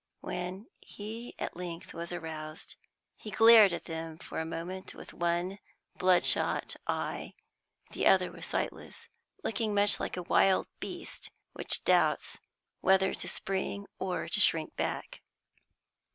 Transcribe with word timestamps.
When 0.21 0.65
at 1.37 1.55
length 1.55 1.91
he 1.91 1.95
was 1.95 2.11
aroused, 2.11 2.75
he 3.15 3.29
glared 3.29 3.71
at 3.71 3.85
them 3.85 4.17
for 4.17 4.39
a 4.39 4.45
moment 4.47 4.95
with 4.95 5.13
one 5.13 5.59
blood 5.95 6.25
shot 6.25 6.75
eye 6.87 7.35
(the 7.91 8.07
other 8.07 8.31
was 8.31 8.47
sightless), 8.47 9.07
looking 9.43 9.75
much 9.75 9.99
like 9.99 10.17
a 10.17 10.23
wild 10.23 10.67
beast 10.79 11.29
which 11.53 11.83
doubts 11.83 12.39
whether 12.79 13.13
to 13.13 13.27
spring 13.27 13.85
or 13.99 14.27
to 14.27 14.39
shrink 14.39 14.75
back. 14.75 15.21